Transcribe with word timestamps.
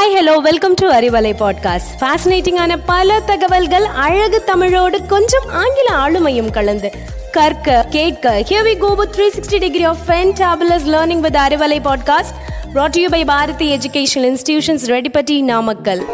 Hi 0.00 0.12
hello 0.12 0.36
welcome 0.36 0.74
to 0.74 0.90
Arivalai 0.90 1.32
podcast 1.34 1.90
ஃபேசினேட்டிங்கான 2.00 2.78
பல 2.86 3.20
தகவல்கள் 3.20 3.84
அழகு 3.84 4.44
தமிழோடு 4.44 5.06
கொஞ்சம் 5.06 5.48
ஆங்கில 5.48 5.94
ஆளுமையும் 5.94 6.50
கலந்து. 6.50 6.92
கற்க 7.32 7.86
கேட்க 7.90 8.44
here 8.48 8.66
we 8.66 8.78
go 8.78 8.94
with 8.94 9.14
360 9.16 9.58
degree 9.58 9.84
of 9.84 9.96
fantabulous 10.06 10.86
learning 10.86 11.20
with 11.20 11.36
Arivalai 11.36 11.92
podcast 11.92 12.34
brought 12.74 12.88
to 12.88 13.02
you 13.02 13.10
by 13.10 13.24
Bharathi 13.24 13.76
educational 13.76 14.36
institutions 14.36 14.86
Reddipatti 14.86 15.42
Namakkal 15.42 16.04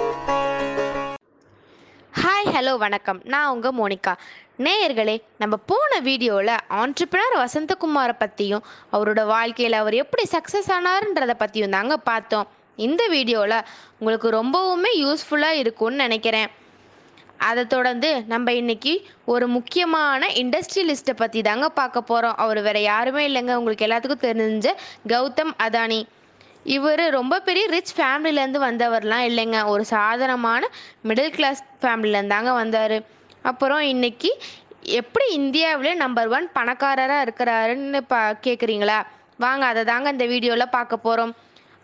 hi 2.22 2.50
hello 2.52 2.78
வணக்கம். 2.78 3.20
நான் 3.24 3.48
உங்கள் 3.48 3.72
மோனிகா. 3.82 4.14
நேயர்களே 4.58 5.22
நம்ம 5.38 5.56
போன 5.56 5.98
வீடியோவில் 6.02 6.56
ஆண்டர்பிரினர் 6.70 7.38
வசந்தகுமாரை 7.38 8.12
பற்றியும் 8.18 8.64
அவரோட 8.92 9.26
வாழ்க்கையில் 9.26 9.78
அவர் 9.78 9.94
எப்படி 9.94 10.28
சக்ஸஸ் 10.32 10.70
ஆனாருன்றதை 10.70 11.34
பற்றியும் 11.38 11.70
தாங்க 11.70 11.96
பார்த்தோம். 11.96 12.46
இந்த 12.84 13.02
வீடியோவில் 13.14 13.64
உங்களுக்கு 13.98 14.28
ரொம்பவுமே 14.38 14.90
யூஸ்ஃபுல்லாக 15.02 15.60
இருக்கும்னு 15.62 16.04
நினைக்கிறேன். 16.06 16.50
அதை 17.48 17.62
தொடர்ந்து 17.74 18.10
நம்ம 18.32 18.52
இன்னைக்கு 18.60 18.92
ஒரு 19.32 19.46
முக்கியமான 19.54 20.28
இண்டஸ்ட்ரியலிஸ்ட்டை 20.42 21.14
பற்றி 21.22 21.40
தாங்க 21.48 21.66
பார்க்க 21.80 22.08
போகிறோம் 22.10 22.38
அவர் 22.44 22.60
வேறு 22.66 22.82
யாருமே 22.82 23.22
இல்லைங்க. 23.28 23.54
உங்களுக்கு 23.60 23.86
எல்லாத்துக்கும் 23.86 24.26
தெரிஞ்ச 24.28 24.68
கௌதம் 25.12 25.52
அதானி. 25.66 26.00
இவர் 26.76 27.02
ரொம்ப 27.18 27.34
பெரிய 27.48 27.64
ரிச் 27.74 27.92
ஃபேமிலிலேருந்து 27.96 28.60
வந்தவர்லாம் 28.68 29.26
இல்லைங்க. 29.30 29.58
ஒரு 29.72 29.84
சாதாரணமான 29.96 30.62
மிடில் 31.08 31.34
கிளாஸ் 31.36 31.62
ஃபேமிலியிலேருந்தாங்க 31.82 32.52
வந்தார். 32.60 32.96
அப்புறம் 33.50 33.82
இன்றைக்கி 33.94 34.30
எப்படி 35.00 35.26
இந்தியாவிலே 35.40 35.92
நம்பர் 36.04 36.28
ஒன் 36.36 36.46
பணக்காரராக 36.56 37.24
இருக்கிறாருன்னு 37.26 38.00
பா 38.12 38.20
கேட்குறீங்களா 38.46 38.98
வாங்க 39.44 39.64
அதை 39.72 39.82
தாங்க 39.90 40.08
இந்த 40.14 40.26
வீடியோவில் 40.32 40.74
பார்க்க 40.76 41.04
போகிறோம் 41.06 41.32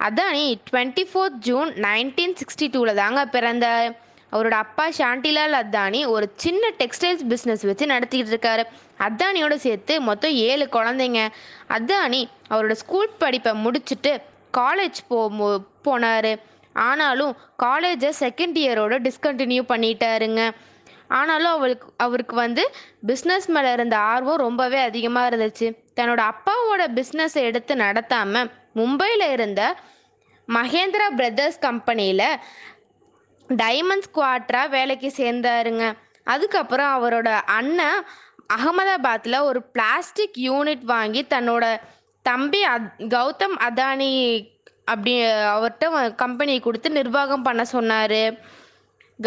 Adani 0.06 0.47
twenty 0.69 1.05
fourth 1.11 1.41
June 1.48 1.70
nineteen 1.87 2.34
sixty 2.41 2.66
டூவில் 2.74 2.95
தாங்க 2.95 3.27
பிறந்தார் 3.27 3.91
அவரோட 4.32 4.57
அப்பா 4.65 4.85
சாண்டிலால் 4.99 5.57
அத்தானி 5.59 6.07
ஒரு 6.07 6.32
சின்ன 6.35 6.71
டெக்ஸ்டைல்ஸ் 6.79 7.24
பிஸ்னஸ் 7.29 7.66
வச்சு 7.66 7.87
நடத்திக்கிட்டு 7.87 8.32
இருக்காரு 8.35 8.62
அத்தானியோட 8.99 9.54
சேர்த்து 9.54 10.01
மொத்தம் 10.01 10.35
ஏழு 10.49 10.65
குழந்தைங்க. 10.73 11.21
அத்தானி 11.68 12.21
அவரோட 12.51 12.73
ஸ்கூல் 12.73 13.10
படிப்பை 13.18 13.52
முடிச்சுட்டு 13.65 14.12
காலேஜ் 14.59 15.01
போ 15.09 15.18
போனார். 15.87 16.32
ஆனாலும் 16.73 17.37
காலேஜை 17.62 18.10
செகண்ட் 18.21 18.59
இயரோட 18.62 18.95
டிஸ்கண்டினியூ 19.07 19.62
பண்ணிட்டாருங்க. 19.73 20.43
ஆனாலும் 21.09 21.52
அவருக்கு 21.57 21.88
அவருக்கு 21.96 22.34
வந்து 22.37 22.62
பிஸ்னஸ் 23.07 23.46
மேலே 23.46 23.73
இருந்த 23.73 23.96
ஆர்வம் 23.99 24.43
ரொம்பவே 24.46 24.80
அதிகமாக 24.88 25.30
இருந்துச்சு. 25.30 25.68
தன்னோட 25.96 26.23
அப்பாவோட 26.32 26.82
பிஸ்னஸை 26.99 27.43
எடுத்து 27.51 27.74
நடத்தாமல் 27.77 28.51
மும்பையில் 28.74 29.26
இருந்த 29.30 29.62
மகேந்திரா 30.48 31.06
பிரதர்ஸ் 31.16 31.59
கம்பெனியில் 31.59 32.28
டைமண்ட் 33.48 34.06
ஸ்குவாட்ரா 34.09 34.62
வேலைக்கு 34.68 35.12
சேர்ந்தாருங்க. 35.16 35.84
அதுக்கப்புறம் 36.24 36.93
அவரோட 36.96 37.28
அண்ணன் 37.59 38.00
அகமதாபாத்தில் 38.54 39.46
ஒரு 39.48 39.62
பிளாஸ்டிக் 39.62 40.38
யூனிட் 40.48 40.84
வாங்கி 40.95 41.23
தன்னோட 41.34 41.65
தம்பி 42.23 42.62
அத் 42.73 42.90
கௌதம் 43.15 43.56
அதானி 43.68 44.10
அப்படி 44.84 45.12
அவர்கிட்ட 45.54 46.15
கம்பெனி 46.15 46.54
கொடுத்து 46.60 46.90
நிர்வாகம் 46.90 47.43
பண்ண 47.43 47.62
சொன்னார். 47.65 48.20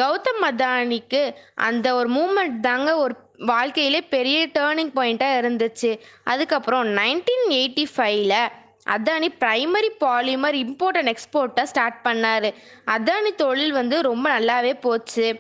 கௌதம் 0.01 0.43
அதானிக்கு 0.49 1.21
அந்த 1.67 1.87
ஒரு 1.95 2.09
மூமெண்ட் 2.11 2.59
தாங்க 2.59 2.97
ஒரு 2.97 3.15
வாழ்க்கையிலே 3.37 4.01
பெரிய 4.15 4.47
டேர்னிங் 4.47 4.93
பாயிண்ட்டாக 4.97 5.39
இருந்துச்சு. 5.41 5.91
அதுக்கப்புறம் 6.23 6.85
நைன்டீன் 6.97 7.45
எயிட்டி 7.49 7.85
ஃபைவ்ல 7.95 8.35
Adani 8.85 9.27
primary 9.39 9.89
polymer 9.99 10.53
import 10.53 10.97
and 10.97 11.17
எக்ஸ்போர்ட்டை 11.17 11.63
start 11.63 12.05
பண்ணார். 12.05 12.53
அதானி 12.87 13.35
தொழில் 13.35 13.71
வந்து 13.71 14.01
ரொம்ப 14.01 14.39
நல்லாவே 14.39 14.79
போச்சு. 14.79 15.39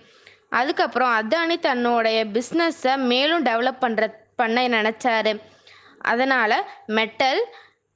அதுக்கப்புறம் 0.49 1.19
அதானி 1.19 1.59
தன்னுடைய 1.59 2.25
பிஸ்னஸை 2.25 2.97
மேலும் 2.97 3.45
டெவலப் 3.45 3.77
பண்ணுற 3.81 4.13
பண்ண 4.35 4.67
நினச்சாரு. 4.67 5.39
அதனால் 5.99 6.69
மெட்டல் 6.85 7.45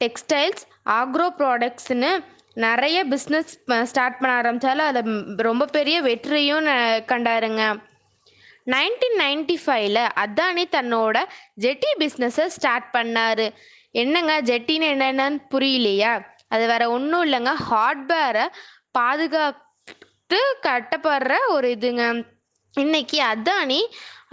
டெக்ஸ்டைல்ஸ் 0.05 0.61
ஆக்ரோ 0.85 1.29
ப்ராடக்ட்ஸ்னு 1.37 2.23
நிறைய 2.53 3.05
பிஸ்னஸ் 3.05 3.83
ஸ்டார்ட் 3.83 4.19
பண்ண 4.19 4.35
ஆரம்பித்தாலும் 4.35 4.85
அதை 4.85 5.03
ரொம்ப 5.37 5.65
பெரிய 5.65 6.01
வெற்றியும் 6.01 6.65
ந- 6.65 7.03
கண்டாருங்க. 7.05 7.87
நைன்டீன் 8.65 9.19
நைன்டி 9.19 9.55
ஃபைவ்ல 9.65 10.07
அதானி 10.15 10.63
தன்னோட 10.71 11.23
ஜெட்டி 11.59 11.99
பிஸ்னஸை 11.99 12.45
ஸ்டார்ட் 12.45 12.93
பண்ணார். 12.93 13.53
என்னங்க 13.91 14.41
ஜெட்டின்னு 14.41 14.87
என்னென்னு 14.93 15.41
புரியலையா? 15.49 16.25
அது 16.47 16.67
வேற 16.67 16.89
ஒன்றும் 16.89 17.25
இல்லைங்க. 17.25 17.53
ஹார்ட்வேரை 17.71 18.47
பாதுகாத்து 18.91 20.39
கட்டப்படுற 20.61 21.35
ஒரு 21.47 21.67
இதுங்க. 21.67 22.25
இன்னைக்கு 22.73 23.23
அதானி 23.23 23.81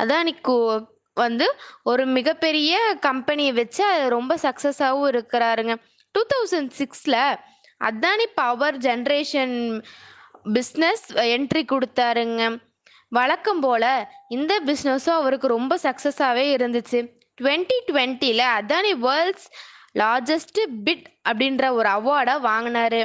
அதானிக்கு 0.02 0.84
வந்து 1.14 1.54
ஒரு 1.82 2.06
மிகப்பெரிய 2.06 2.96
கம்பெனியை 3.00 3.52
வச்சு 3.52 3.84
அது 3.84 4.08
ரொம்ப 4.08 4.34
சக்ஸஸாகவும் 4.34 5.10
இருக்கிறாருங்க. 5.14 5.74
டூ 6.12 6.22
தௌசண்ட் 6.34 6.70
சிக்ஸில் 6.78 7.38
Adani 7.84 8.26
power 8.34 8.78
generation 8.78 9.84
business 10.44 11.06
entry 11.08 11.66
கொடுத்தாருங்க. 11.72 12.60
வழக்கம் 13.08 13.60
போல் 13.60 14.06
இந்த 14.28 14.60
பிஸ்னஸும் 14.66 15.10
அவருக்கு 15.10 15.46
ரொம்ப 15.46 15.78
சக்ஸஸாகவே 15.82 16.46
இருந்துச்சு. 16.56 17.15
டுவெண்ட்டி 17.40 17.78
டுவெண்ட்டியில் 17.88 18.44
அதானி 18.58 18.92
வேர்ல்ட்ஸ் 19.06 19.48
லார்ஜஸ்ட் 19.98 20.60
பிட் 20.84 21.06
அப்படின்ற 21.28 21.70
ஒரு 21.72 21.88
அவார்டை 21.88 22.34
வாங்கினாரு. 22.48 23.00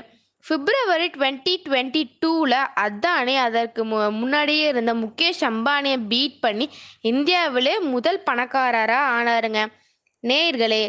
பிப்ரவரி 0.46 1.08
டுவெண்ட்டி 1.16 1.54
டுவெண்ட்டி 1.66 2.02
டூவில் 2.22 2.58
அதானி 2.86 3.36
அதற்கு 3.38 3.86
மு 3.86 3.98
முன்னாடியே 4.12 4.68
இருந்த 4.68 4.94
முகேஷ் 4.94 5.44
அம்பானியை 5.50 5.98
பீட் 6.08 6.40
பண்ணி 6.40 6.70
இந்தியாவிலே 7.02 7.80
முதல் 7.80 8.24
பணக்காரராக 8.24 9.10
ஆனாருங்க. 9.18 9.62
நேயர்களே 10.24 10.84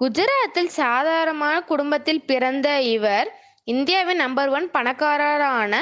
குஜராத்தில் 0.00 0.70
சாதாரணமான 0.82 1.62
குடும்பத்தில் 1.62 2.22
பிறந்த 2.24 2.80
இவர் 2.80 3.30
இந்தியாவின் 3.64 4.16
நம்பர் 4.16 4.48
ஒன் 4.48 4.68
பணக்காரரான 4.70 5.80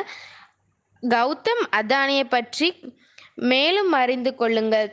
கௌதம் 1.02 1.64
அதானியை 1.76 2.24
பற்றி 2.28 2.68
மேலும் 3.34 3.92
அறிந்து 3.92 4.34
கொள்ளுங்கள். 4.34 4.88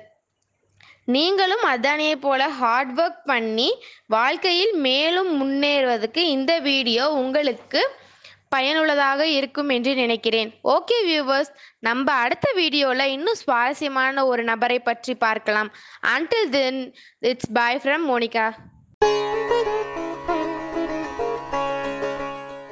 நீங்களும் 1.05 1.63
அதானியை 1.71 2.15
போல 2.25 2.41
ஹார்ட் 2.59 2.93
ஒர்க் 2.99 3.19
பண்ணி 3.25 3.69
வாழ்க்கையில் 4.15 4.73
மேலும் 4.87 5.31
முன்னேறுவதற்கு 5.41 6.21
இந்த 6.35 6.53
வீடியோ 6.59 7.05
உங்களுக்கு 7.21 7.81
பயனுள்ளதாக 8.49 9.21
இருக்கும் 9.27 9.69
என்று 9.69 9.91
நினைக்கிறேன். 9.95 10.49
ஓகே 10.75 10.97
வியூவர்ஸ் 11.07 11.51
நம்ம 11.79 12.07
அடுத்த 12.23 12.47
வீடியோவில் 12.59 13.13
இன்னும் 13.15 13.41
சுவாரஸ்யமான 13.41 14.25
ஒரு 14.31 14.43
நபரை 14.43 14.79
பற்றி 14.79 15.15
பார்க்கலாம். 15.25 15.71
Until 16.13 16.51
then 16.57 16.81
it's 17.31 17.51
bye 17.59 17.81
from 17.83 18.05
Monica 18.11 18.47